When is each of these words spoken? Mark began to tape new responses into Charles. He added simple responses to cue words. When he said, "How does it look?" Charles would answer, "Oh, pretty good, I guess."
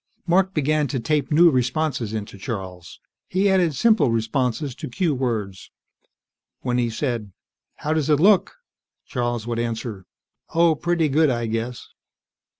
Mark 0.25 0.55
began 0.55 0.87
to 0.87 0.99
tape 0.99 1.31
new 1.31 1.51
responses 1.51 2.11
into 2.11 2.35
Charles. 2.39 2.99
He 3.27 3.47
added 3.51 3.75
simple 3.75 4.09
responses 4.09 4.73
to 4.73 4.89
cue 4.89 5.13
words. 5.13 5.69
When 6.61 6.79
he 6.79 6.89
said, 6.89 7.31
"How 7.75 7.93
does 7.93 8.09
it 8.09 8.19
look?" 8.19 8.55
Charles 9.05 9.45
would 9.45 9.59
answer, 9.59 10.07
"Oh, 10.55 10.73
pretty 10.73 11.07
good, 11.07 11.29
I 11.29 11.45
guess." 11.45 11.89